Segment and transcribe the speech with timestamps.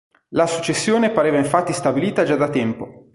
[0.29, 3.09] La successione pareva infatti stabilita già da tempo.